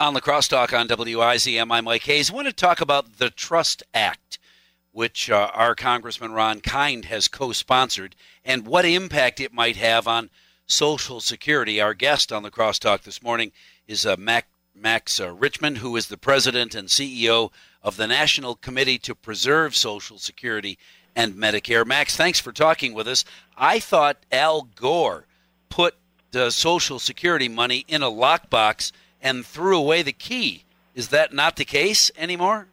On 0.00 0.14
the 0.14 0.20
crosstalk 0.20 0.78
on 0.78 0.86
WIZM, 0.86 1.72
I'm 1.72 1.84
Mike 1.84 2.04
Hayes. 2.04 2.30
I 2.30 2.34
want 2.34 2.46
to 2.46 2.52
talk 2.52 2.80
about 2.80 3.18
the 3.18 3.30
Trust 3.30 3.82
Act, 3.92 4.38
which 4.92 5.28
uh, 5.28 5.50
our 5.52 5.74
Congressman 5.74 6.30
Ron 6.30 6.60
Kind 6.60 7.06
has 7.06 7.26
co 7.26 7.50
sponsored, 7.50 8.14
and 8.44 8.64
what 8.64 8.84
impact 8.84 9.40
it 9.40 9.52
might 9.52 9.74
have 9.74 10.06
on 10.06 10.30
Social 10.68 11.18
Security. 11.18 11.80
Our 11.80 11.94
guest 11.94 12.32
on 12.32 12.44
the 12.44 12.50
crosstalk 12.52 13.02
this 13.02 13.24
morning 13.24 13.50
is 13.88 14.06
uh, 14.06 14.14
Mac, 14.16 14.46
Max 14.72 15.18
uh, 15.18 15.34
Richtman, 15.34 15.78
who 15.78 15.96
is 15.96 16.06
the 16.06 16.16
president 16.16 16.76
and 16.76 16.86
CEO 16.86 17.50
of 17.82 17.96
the 17.96 18.06
National 18.06 18.54
Committee 18.54 18.98
to 18.98 19.16
Preserve 19.16 19.74
Social 19.74 20.18
Security 20.18 20.78
and 21.16 21.34
Medicare. 21.34 21.84
Max, 21.84 22.16
thanks 22.16 22.38
for 22.38 22.52
talking 22.52 22.94
with 22.94 23.08
us. 23.08 23.24
I 23.56 23.80
thought 23.80 24.24
Al 24.30 24.62
Gore 24.76 25.26
put 25.70 25.96
the 26.30 26.50
Social 26.50 27.00
Security 27.00 27.48
money 27.48 27.84
in 27.88 28.04
a 28.04 28.10
lockbox 28.12 28.92
and 29.22 29.44
threw 29.44 29.78
away 29.78 30.02
the 30.02 30.12
key. 30.12 30.64
Is 30.94 31.08
that 31.08 31.32
not 31.32 31.56
the 31.56 31.64
case 31.64 32.10
anymore? 32.16 32.66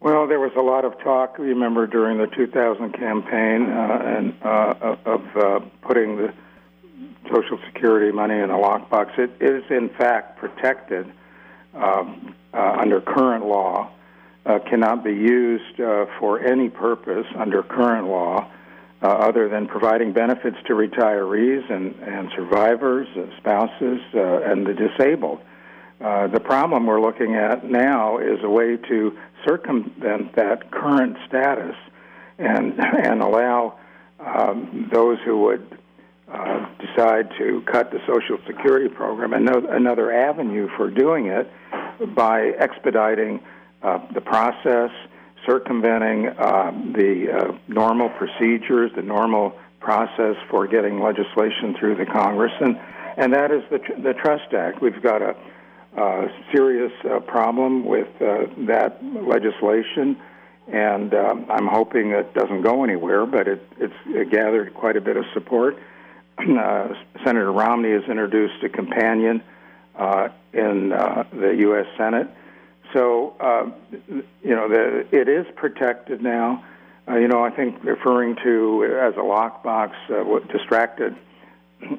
Well, 0.00 0.26
there 0.26 0.40
was 0.40 0.52
a 0.56 0.60
lot 0.60 0.84
of 0.84 0.98
talk, 1.00 1.38
remember, 1.38 1.86
during 1.86 2.18
the 2.18 2.26
2000 2.26 2.92
campaign 2.92 3.70
uh, 3.70 4.02
and 4.04 4.34
uh, 4.42 4.96
of 5.06 5.36
uh, 5.36 5.60
putting 5.82 6.16
the 6.16 6.32
Social 7.32 7.58
Security 7.66 8.12
money 8.12 8.34
in 8.34 8.50
a 8.50 8.56
lockbox. 8.56 9.18
It 9.18 9.30
is, 9.40 9.64
in 9.70 9.88
fact, 9.88 10.38
protected 10.38 11.10
um, 11.74 12.34
uh, 12.52 12.76
under 12.78 13.00
current 13.00 13.46
law, 13.46 13.90
uh, 14.44 14.58
cannot 14.68 15.02
be 15.02 15.12
used 15.12 15.80
uh, 15.80 16.06
for 16.18 16.40
any 16.40 16.68
purpose 16.68 17.26
under 17.36 17.62
current 17.62 18.06
law. 18.06 18.48
other 19.02 19.48
than 19.48 19.66
providing 19.66 20.12
benefits 20.12 20.56
to 20.66 20.72
retirees 20.72 21.70
and, 21.70 21.94
and 22.02 22.30
survivors, 22.34 23.06
spouses, 23.38 24.00
and 24.12 24.66
the 24.66 24.74
disabled. 24.74 25.40
Uh, 26.00 26.26
the 26.26 26.40
problem 26.40 26.86
we're 26.86 27.00
looking 27.00 27.34
at 27.34 27.64
now 27.64 28.18
is 28.18 28.38
a 28.42 28.50
way 28.50 28.76
to 28.76 29.16
circumvent 29.46 30.34
that 30.36 30.70
current 30.70 31.16
status 31.26 31.74
and 32.38 32.78
and 32.80 33.22
allow 33.22 33.78
um, 34.20 34.88
those 34.92 35.18
who 35.24 35.40
would 35.42 35.78
uh, 36.32 36.66
decide 36.78 37.30
to 37.38 37.62
cut 37.70 37.90
the 37.90 38.00
Social 38.06 38.38
Security 38.46 38.88
program 38.88 39.32
another, 39.32 39.72
another 39.72 40.12
avenue 40.12 40.68
for 40.76 40.90
doing 40.90 41.26
it 41.26 41.50
by 42.14 42.48
expediting 42.58 43.40
uh, 43.82 43.98
the 44.12 44.20
process, 44.20 44.90
circumventing 45.46 46.28
uh, 46.28 46.72
the 46.94 47.28
uh, 47.32 47.58
normal 47.68 48.08
procedures, 48.10 48.90
the 48.96 49.02
normal 49.02 49.56
process 49.80 50.34
for 50.50 50.66
getting 50.66 51.00
legislation 51.00 51.76
through 51.78 51.94
the 51.94 52.06
Congress, 52.06 52.52
and 52.60 52.78
and 53.16 53.32
that 53.32 53.50
is 53.50 53.62
the 53.70 53.78
the 54.02 54.12
Trust 54.12 54.52
Act. 54.52 54.82
We've 54.82 55.00
got 55.02 55.22
a 55.22 55.36
uh, 55.96 56.28
serious 56.52 56.92
uh, 57.10 57.20
problem 57.20 57.84
with 57.86 58.08
uh, 58.20 58.44
that 58.66 58.98
legislation, 59.02 60.16
and 60.70 61.14
um, 61.14 61.46
I'm 61.48 61.66
hoping 61.66 62.10
it 62.10 62.34
doesn't 62.34 62.62
go 62.62 62.84
anywhere. 62.84 63.24
But 63.24 63.48
it, 63.48 63.66
it's 63.78 64.30
gathered 64.30 64.74
quite 64.74 64.96
a 64.96 65.00
bit 65.00 65.16
of 65.16 65.24
support. 65.32 65.78
Uh, 66.38 66.92
Senator 67.24 67.50
Romney 67.50 67.92
has 67.92 68.02
introduced 68.10 68.62
a 68.62 68.68
companion 68.68 69.42
uh, 69.94 70.28
in 70.52 70.92
uh, 70.92 71.24
the 71.32 71.56
U.S. 71.60 71.86
Senate. 71.96 72.28
So, 72.92 73.34
you 74.42 74.54
know, 74.54 74.68
the, 74.68 75.06
it 75.12 75.30
is 75.30 75.46
protected 75.56 76.22
now. 76.22 76.62
you 77.08 77.26
know, 77.26 77.42
I 77.42 77.48
think 77.50 77.82
referring 77.82 78.36
to 78.44 78.84
as 79.00 79.14
a 79.14 79.20
lockbox 79.20 79.92
distracted 80.52 81.16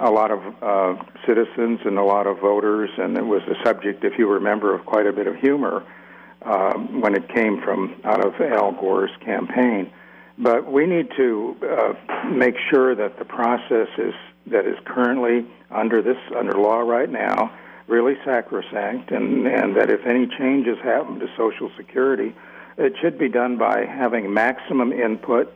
a 0.00 0.10
lot 0.10 0.30
of 0.30 0.40
uh, 0.62 1.02
citizens 1.26 1.80
and 1.84 1.98
a 1.98 2.04
lot 2.04 2.26
of 2.26 2.38
voters, 2.38 2.90
and 2.98 3.16
it 3.16 3.24
was 3.24 3.42
a 3.42 3.64
subject, 3.64 4.04
if 4.04 4.18
you 4.18 4.28
remember, 4.28 4.74
of 4.74 4.84
quite 4.86 5.06
a 5.06 5.12
bit 5.12 5.26
of 5.26 5.36
humor 5.36 5.84
um, 6.42 7.00
when 7.00 7.14
it 7.14 7.28
came 7.34 7.60
from 7.62 8.00
out 8.04 8.24
of 8.24 8.34
Al 8.40 8.72
Gore's 8.72 9.10
campaign. 9.24 9.90
But 10.38 10.70
we 10.70 10.86
need 10.86 11.08
to 11.16 11.56
uh, 11.62 12.28
make 12.30 12.56
sure 12.70 12.94
that 12.94 13.18
the 13.18 13.24
process 13.24 13.88
is 13.98 14.14
that 14.48 14.66
is 14.66 14.76
currently 14.84 15.46
under 15.70 16.02
this 16.02 16.18
under 16.36 16.52
law 16.52 16.78
right 16.78 17.10
now 17.10 17.52
really 17.86 18.14
sacrosanct, 18.24 19.10
and 19.10 19.46
and 19.46 19.76
that 19.76 19.90
if 19.90 20.04
any 20.06 20.26
changes 20.38 20.76
happen 20.82 21.18
to 21.20 21.26
Social 21.36 21.70
Security, 21.76 22.34
it 22.76 22.94
should 23.00 23.18
be 23.18 23.28
done 23.28 23.56
by 23.56 23.84
having 23.86 24.32
maximum 24.32 24.92
input 24.92 25.54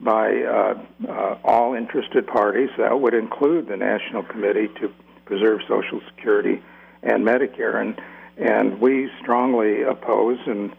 by 0.00 0.42
uh, 0.42 0.80
uh, 1.08 1.38
all 1.44 1.74
interested 1.74 2.26
parties. 2.26 2.70
That 2.78 3.00
would 3.00 3.14
include 3.14 3.68
the 3.68 3.76
National 3.76 4.22
Committee 4.22 4.68
to 4.80 4.92
Preserve 5.24 5.60
Social 5.68 6.00
Security 6.14 6.62
and 7.02 7.24
Medicare, 7.24 7.80
and 7.80 8.00
and 8.36 8.80
we 8.80 9.10
strongly 9.20 9.82
oppose 9.82 10.38
and 10.46 10.72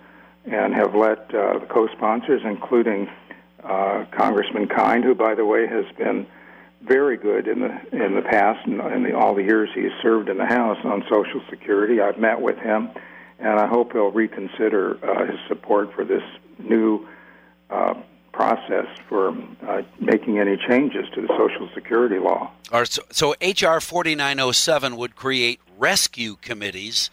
and 0.46 0.74
have 0.74 0.96
let 0.96 1.34
uh, 1.36 1.60
the 1.60 1.68
co-sponsors, 1.70 2.42
including 2.44 3.10
uh, 3.64 4.06
Congressman 4.12 4.68
Kind, 4.68 5.04
who, 5.04 5.14
by 5.14 5.36
the 5.36 5.46
way, 5.46 5.68
has 5.68 5.86
been 5.98 6.26
very 6.82 7.18
good 7.18 7.48
in 7.48 7.60
the 7.60 8.06
in 8.06 8.16
the 8.16 8.22
past 8.22 8.66
and 8.66 8.82
in 8.82 9.04
the, 9.04 9.18
all 9.18 9.36
the 9.36 9.44
years 9.44 9.70
he's 9.76 9.92
served 10.02 10.30
in 10.30 10.38
the 10.38 10.46
House 10.46 10.78
on 10.84 11.04
Social 11.10 11.42
Security. 11.50 12.00
I've 12.02 12.18
met 12.18 12.40
with 12.40 12.58
him, 12.58 12.90
and 13.38 13.60
I 13.60 13.68
hope 13.68 13.92
he'll 13.92 14.12
reconsider 14.12 14.98
uh, 15.04 15.26
his 15.26 15.40
support 15.48 15.94
for 15.94 16.06
this 16.06 16.24
new 16.58 17.08
uh, 17.70 17.96
process 18.32 18.88
for 19.08 19.36
uh, 19.68 19.82
making 20.00 20.40
any 20.40 20.58
changes 20.58 21.06
to 21.16 21.22
the 21.22 21.28
Social 21.30 21.70
Security 21.74 22.20
law. 22.20 22.52
so, 22.86 23.02
so 23.12 23.36
H.R. 23.42 23.82
4907 23.82 24.96
would 24.98 25.16
create 25.16 25.60
rescue 25.78 26.36
committees 26.42 27.10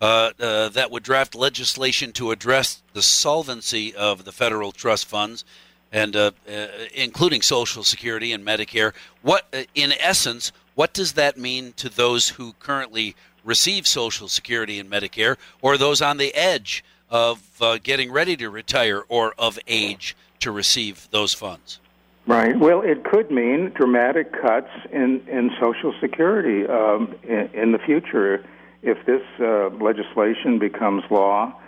uh, 0.00 0.30
uh, 0.38 0.68
that 0.68 0.90
would 0.90 1.02
draft 1.02 1.34
legislation 1.34 2.12
to 2.12 2.30
address 2.30 2.82
the 2.92 3.02
solvency 3.02 3.94
of 3.94 4.24
the 4.24 4.30
federal 4.30 4.70
trust 4.70 5.06
funds, 5.06 5.44
and 5.90 6.14
uh, 6.14 6.30
uh, 6.48 6.66
including 6.94 7.42
Social 7.42 7.82
Security 7.82 8.32
and 8.32 8.46
Medicare. 8.46 8.92
What, 9.22 9.46
uh, 9.52 9.62
in 9.74 9.92
essence, 9.98 10.52
what 10.76 10.92
does 10.94 11.14
that 11.14 11.36
mean 11.36 11.72
to 11.78 11.88
those 11.88 12.28
who 12.28 12.52
currently 12.60 13.16
receive 13.44 13.88
Social 13.88 14.28
Security 14.28 14.78
and 14.78 14.88
Medicare, 14.88 15.36
or 15.62 15.76
those 15.76 16.00
on 16.00 16.18
the 16.18 16.32
edge 16.34 16.84
of 17.10 17.42
getting 17.82 18.12
ready 18.12 18.36
to 18.36 18.50
retire 18.50 19.02
or 19.08 19.34
of 19.38 19.58
age? 19.66 20.14
To 20.40 20.50
receive 20.50 21.08
those 21.10 21.34
funds? 21.34 21.80
Right. 22.26 22.58
Well, 22.58 22.82
it 22.82 23.04
could 23.04 23.30
mean 23.30 23.70
dramatic 23.74 24.32
cuts 24.32 24.68
in, 24.92 25.22
in 25.28 25.50
Social 25.58 25.94
Security 25.98 26.66
um, 26.66 27.14
in, 27.22 27.48
in, 27.54 27.72
the 27.72 27.78
future. 27.78 28.44
If 28.82 29.06
this 29.06 29.22
uh, 29.40 29.70
legislation 29.82 30.58
becomes 30.58 31.04
law, 31.10 31.58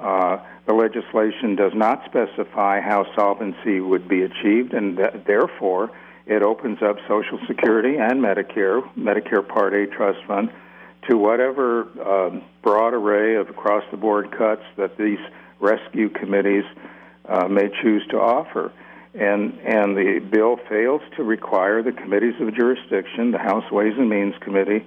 uh, 0.00 0.38
the 0.66 0.72
legislation 0.72 1.54
does 1.54 1.72
not 1.74 2.02
specify 2.06 2.80
how 2.80 3.06
solvency 3.14 3.80
would 3.80 4.08
be 4.08 4.22
achieved, 4.22 4.72
and 4.72 4.96
th- 4.96 5.24
therefore 5.26 5.90
it 6.24 6.42
opens 6.42 6.82
up 6.82 6.96
Social 7.06 7.38
Security 7.46 7.98
and 7.98 8.20
Medicare, 8.22 8.82
Medicare 8.96 9.46
Part 9.46 9.74
A 9.74 9.86
trust 9.86 10.24
fund, 10.26 10.50
to 11.10 11.16
whatever 11.18 11.82
um, 12.02 12.42
broad 12.62 12.94
array 12.94 13.36
of 13.36 13.50
across 13.50 13.84
the 13.90 13.96
board 13.96 14.30
cuts 14.36 14.62
that 14.76 14.96
these 14.96 15.20
rescue 15.60 16.08
committees 16.08 16.64
uh, 17.28 17.48
may 17.48 17.68
choose 17.82 18.06
to 18.10 18.16
offer. 18.16 18.72
And, 19.14 19.58
and 19.60 19.96
the 19.96 20.18
bill 20.18 20.58
fails 20.68 21.00
to 21.16 21.24
require 21.24 21.82
the 21.82 21.92
committees 21.92 22.34
of 22.40 22.54
jurisdiction, 22.54 23.30
the 23.30 23.38
House 23.38 23.70
Ways 23.70 23.94
and 23.96 24.10
Means 24.10 24.34
Committee 24.40 24.84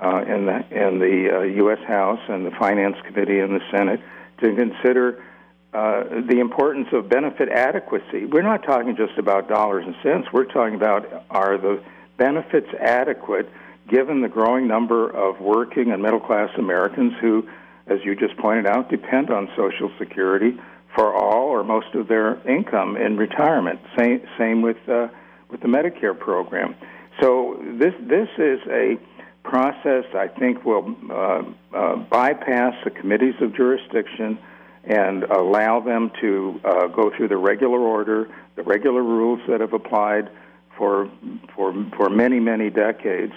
uh, 0.00 0.24
and 0.26 0.46
the, 0.46 0.64
and 0.70 1.00
the 1.00 1.30
uh, 1.36 1.40
U.S. 1.64 1.80
House 1.86 2.20
and 2.28 2.46
the 2.46 2.52
Finance 2.52 2.96
Committee 3.06 3.40
in 3.40 3.52
the 3.52 3.60
Senate, 3.70 4.00
to 4.42 4.54
consider 4.54 5.24
uh, 5.72 6.04
the 6.28 6.38
importance 6.38 6.86
of 6.92 7.08
benefit 7.08 7.48
adequacy. 7.48 8.26
We're 8.26 8.42
not 8.42 8.62
talking 8.62 8.94
just 8.96 9.18
about 9.18 9.48
dollars 9.48 9.84
and 9.84 9.96
cents. 10.04 10.28
We're 10.32 10.44
talking 10.44 10.76
about 10.76 11.24
are 11.30 11.58
the 11.58 11.82
benefits 12.16 12.68
adequate 12.80 13.50
given 13.88 14.22
the 14.22 14.28
growing 14.28 14.66
number 14.68 15.10
of 15.10 15.40
working 15.40 15.90
and 15.90 16.00
middle 16.00 16.20
class 16.20 16.48
Americans 16.56 17.12
who, 17.20 17.48
as 17.86 17.98
you 18.04 18.14
just 18.14 18.36
pointed 18.36 18.66
out, 18.66 18.88
depend 18.88 19.30
on 19.30 19.48
Social 19.56 19.90
Security 19.98 20.56
for 20.94 21.12
all 21.12 21.43
most 21.64 21.94
of 21.94 22.08
their 22.08 22.46
income 22.48 22.96
in 22.96 23.16
retirement. 23.16 23.80
Same 23.98 24.20
same 24.38 24.62
with 24.62 24.76
uh, 24.88 25.08
with 25.50 25.60
the 25.60 25.68
Medicare 25.68 26.18
program. 26.18 26.74
So 27.20 27.60
this 27.78 27.94
this 28.00 28.28
is 28.38 28.60
a 28.68 28.98
process 29.42 30.04
I 30.14 30.28
think 30.28 30.64
will 30.64 30.96
uh, 31.10 31.42
uh, 31.76 31.96
bypass 31.96 32.74
the 32.84 32.90
committees 32.90 33.34
of 33.40 33.54
jurisdiction 33.54 34.38
and 34.84 35.24
allow 35.24 35.80
them 35.80 36.10
to 36.20 36.60
uh, 36.64 36.86
go 36.88 37.10
through 37.16 37.28
the 37.28 37.36
regular 37.36 37.78
order, 37.78 38.28
the 38.56 38.62
regular 38.62 39.02
rules 39.02 39.40
that 39.48 39.60
have 39.60 39.72
applied 39.72 40.30
for 40.76 41.10
for 41.54 41.72
for 41.96 42.10
many 42.10 42.40
many 42.40 42.70
decades. 42.70 43.32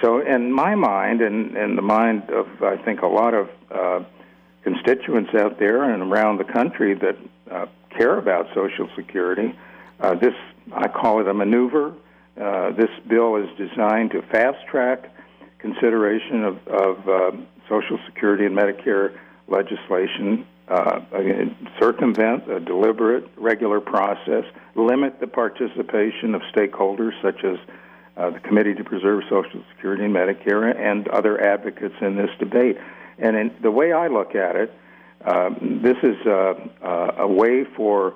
So, 0.00 0.20
in 0.20 0.50
my 0.50 0.74
mind, 0.74 1.20
and 1.20 1.56
in 1.56 1.76
the 1.76 1.82
mind 1.82 2.30
of 2.30 2.46
I 2.62 2.76
think 2.76 3.02
a 3.02 3.06
lot 3.06 3.34
of 3.34 3.48
uh, 3.70 4.04
constituents 4.62 5.30
out 5.34 5.58
there 5.58 5.82
and 5.84 6.02
around 6.02 6.38
the 6.38 6.44
country 6.44 6.94
that 6.94 7.16
uh, 7.52 7.66
care 7.96 8.18
about 8.18 8.46
Social 8.54 8.88
Security. 8.96 9.54
Uh, 10.00 10.14
this, 10.14 10.34
I 10.72 10.88
call 10.88 11.20
it 11.20 11.28
a 11.28 11.34
maneuver. 11.34 11.94
Uh, 12.40 12.70
this 12.72 12.90
bill 13.06 13.36
is 13.36 13.48
designed 13.58 14.10
to 14.12 14.22
fast 14.22 14.66
track 14.66 15.10
consideration 15.58 16.44
of, 16.44 16.66
of 16.68 17.08
uh, 17.08 17.30
Social 17.68 17.98
Security 18.06 18.46
and 18.46 18.56
Medicare 18.56 19.16
legislation, 19.48 20.46
uh, 20.68 21.00
circumvent 21.78 22.50
a 22.50 22.58
deliberate, 22.58 23.28
regular 23.36 23.80
process, 23.80 24.44
limit 24.74 25.20
the 25.20 25.26
participation 25.26 26.34
of 26.34 26.42
stakeholders 26.54 27.12
such 27.22 27.44
as 27.44 27.58
uh, 28.16 28.30
the 28.30 28.40
Committee 28.40 28.74
to 28.74 28.84
Preserve 28.84 29.22
Social 29.28 29.62
Security 29.74 30.04
and 30.04 30.14
Medicare 30.14 30.74
and 30.76 31.08
other 31.08 31.40
advocates 31.40 31.94
in 32.00 32.16
this 32.16 32.30
debate. 32.38 32.76
And 33.18 33.36
in, 33.36 33.54
the 33.62 33.70
way 33.70 33.92
I 33.92 34.08
look 34.08 34.34
at 34.34 34.56
it, 34.56 34.72
um, 35.24 35.80
this 35.82 35.96
is 36.02 36.16
uh, 36.26 36.54
uh, 36.82 37.12
a 37.18 37.28
way 37.28 37.64
for 37.76 38.14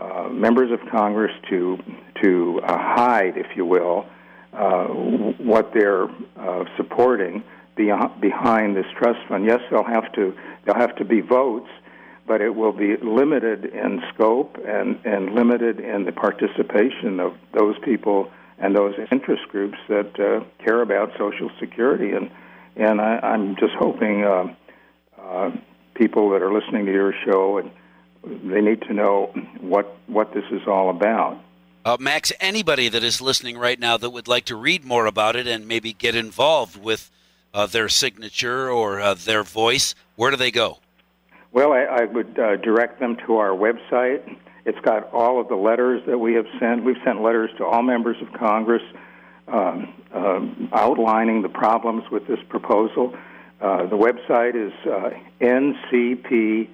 uh, 0.00 0.28
members 0.28 0.70
of 0.70 0.80
Congress 0.90 1.32
to 1.50 1.78
to 2.22 2.60
uh, 2.62 2.78
hide, 2.78 3.36
if 3.36 3.56
you 3.56 3.64
will, 3.64 4.06
uh, 4.52 4.84
what 4.84 5.72
they're 5.74 6.08
uh, 6.36 6.64
supporting 6.76 7.42
behind 7.74 8.76
this 8.76 8.86
trust 8.98 9.18
fund. 9.28 9.44
Yes, 9.46 9.60
they'll 9.70 9.84
have 9.84 10.12
to 10.12 10.36
they'll 10.64 10.76
have 10.76 10.96
to 10.96 11.04
be 11.04 11.20
votes, 11.20 11.70
but 12.26 12.40
it 12.40 12.54
will 12.54 12.72
be 12.72 12.96
limited 12.96 13.64
in 13.64 14.02
scope 14.14 14.58
and 14.66 14.98
and 15.04 15.34
limited 15.34 15.80
in 15.80 16.04
the 16.04 16.12
participation 16.12 17.20
of 17.20 17.34
those 17.52 17.76
people 17.84 18.30
and 18.58 18.76
those 18.76 18.94
interest 19.10 19.42
groups 19.48 19.78
that 19.88 20.18
uh, 20.20 20.44
care 20.64 20.82
about 20.82 21.12
Social 21.18 21.50
Security. 21.58 22.12
And 22.12 22.30
and 22.76 23.00
I, 23.00 23.18
I'm 23.18 23.56
just 23.56 23.74
hoping 23.78 24.24
uh, 24.24 24.54
uh, 25.20 25.50
people 25.94 26.30
that 26.30 26.42
are 26.42 26.52
listening 26.52 26.86
to 26.86 26.92
your 26.92 27.14
show 27.24 27.58
and 27.58 27.70
they 28.24 28.60
need 28.60 28.82
to 28.82 28.92
know 28.92 29.32
what 29.60 29.96
what 30.06 30.32
this 30.32 30.44
is 30.50 30.62
all 30.66 30.90
about. 30.90 31.38
Uh, 31.84 31.96
Max, 31.98 32.32
anybody 32.38 32.88
that 32.88 33.02
is 33.02 33.20
listening 33.20 33.58
right 33.58 33.78
now 33.78 33.96
that 33.96 34.10
would 34.10 34.28
like 34.28 34.44
to 34.44 34.56
read 34.56 34.84
more 34.84 35.06
about 35.06 35.34
it 35.34 35.48
and 35.48 35.66
maybe 35.66 35.92
get 35.92 36.14
involved 36.14 36.80
with 36.80 37.10
uh, 37.52 37.66
their 37.66 37.88
signature 37.88 38.70
or 38.70 39.00
uh, 39.00 39.14
their 39.14 39.42
voice, 39.42 39.96
where 40.14 40.30
do 40.30 40.36
they 40.36 40.52
go? 40.52 40.78
Well, 41.50 41.72
I, 41.72 41.82
I 41.82 42.04
would 42.04 42.38
uh, 42.38 42.56
direct 42.56 43.00
them 43.00 43.16
to 43.26 43.36
our 43.36 43.50
website. 43.50 44.36
It's 44.64 44.78
got 44.80 45.12
all 45.12 45.40
of 45.40 45.48
the 45.48 45.56
letters 45.56 46.02
that 46.06 46.18
we 46.18 46.34
have 46.34 46.46
sent. 46.60 46.84
We've 46.84 46.96
sent 47.04 47.20
letters 47.20 47.50
to 47.58 47.64
all 47.64 47.82
members 47.82 48.16
of 48.22 48.32
Congress 48.32 48.82
um, 49.48 49.92
um 50.14 50.68
outlining 50.72 51.42
the 51.42 51.48
problems 51.48 52.04
with 52.12 52.28
this 52.28 52.38
proposal. 52.48 53.12
Uh, 53.62 53.86
the 53.86 53.96
website 53.96 54.56
is 54.56 54.72
uh, 54.86 55.10
ncpssm.org 55.40 56.66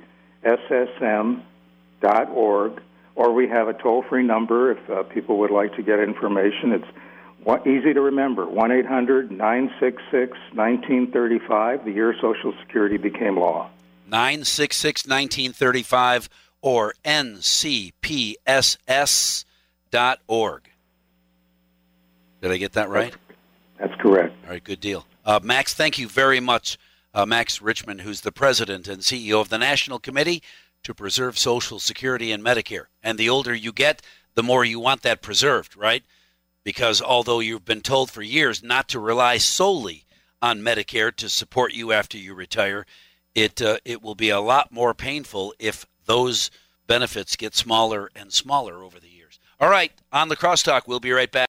or 3.15 3.33
we 3.33 3.47
have 3.49 3.69
a 3.69 3.75
toll 3.75 4.03
free 4.09 4.23
number 4.23 4.73
if 4.73 4.91
uh, 4.91 5.03
people 5.03 5.39
would 5.39 5.51
like 5.51 5.75
to 5.75 5.83
get 5.83 6.01
information. 6.01 6.73
It's 6.73 6.87
one, 7.45 7.61
easy 7.69 7.93
to 7.93 8.01
remember 8.01 8.47
1 8.47 8.73
800 8.73 9.31
966 9.31 10.33
1935, 10.55 11.85
the 11.85 11.91
year 11.91 12.15
Social 12.23 12.55
Security 12.61 12.97
became 12.97 13.39
law. 13.39 13.69
966 14.07 15.07
1935 15.07 16.31
or 16.63 16.95
ncpss.org. 17.05 18.31
Did 22.41 22.53
I 22.53 22.57
get 22.57 22.73
that 22.73 22.89
right? 22.89 23.13
That's, 23.13 23.91
that's 23.91 24.01
correct. 24.01 24.35
All 24.45 24.51
right, 24.51 24.65
good 24.65 24.81
deal. 24.81 25.05
Uh, 25.29 25.39
Max, 25.43 25.75
thank 25.75 25.99
you 25.99 26.09
very 26.09 26.41
much. 26.41 26.79
Uh, 27.13 27.27
Max 27.27 27.59
Richtman, 27.59 28.01
who's 28.01 28.23
the 28.23 28.33
president 28.33 28.89
and 28.89 29.03
CEO 29.03 29.43
of 29.43 29.51
the 29.51 29.59
National 29.59 29.99
Committee 29.99 30.43
to 30.83 30.95
preserve 30.95 31.39
Social 31.39 31.79
Security 31.79 32.33
and 32.33 32.43
Medicare. 32.43 32.87
And 33.03 33.19
the 33.19 33.29
older 33.29 33.55
you 33.55 33.71
get, 33.71 34.01
the 34.37 34.43
more 34.43 34.65
you 34.65 34.81
want 34.81 35.03
that 35.03 35.21
preserved, 35.21 35.77
right? 35.77 36.03
Because 36.65 37.03
although 37.03 37.41
you've 37.41 37.67
been 37.67 37.83
told 37.83 38.11
for 38.11 38.23
years 38.23 38.63
not 38.63 38.89
to 38.89 38.99
rely 38.99 39.37
solely 39.37 40.07
on 40.41 40.63
Medicare 40.63 41.15
to 41.17 41.29
support 41.29 41.75
you 41.75 41.93
after 41.93 42.17
you 42.17 42.33
retire, 42.33 42.87
it 43.35 43.61
uh, 43.61 43.77
it 43.85 44.03
will 44.03 44.15
be 44.15 44.31
a 44.31 44.41
lot 44.41 44.73
more 44.73 44.95
painful 44.95 45.53
if 45.59 45.85
those 46.07 46.51
benefits 46.87 47.37
get 47.37 47.55
smaller 47.55 48.11
and 48.17 48.33
smaller 48.33 48.83
over 48.83 48.99
the 48.99 49.11
years. 49.11 49.39
All 49.61 49.69
right, 49.69 49.93
on 50.11 50.31
the 50.31 50.37
crosstalk, 50.37 50.83
we'll 50.87 51.01
be 51.01 51.13
right 51.13 51.31
back. 51.31 51.47